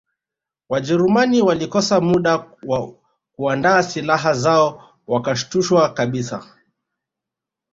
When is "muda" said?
2.01-2.45